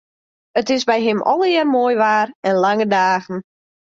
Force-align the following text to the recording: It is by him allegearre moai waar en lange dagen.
It 0.55 0.71
is 0.71 0.83
by 0.85 0.99
him 0.99 1.19
allegearre 1.31 1.69
moai 1.73 1.95
waar 2.01 2.27
en 2.47 2.55
lange 2.63 2.87
dagen. 2.95 3.39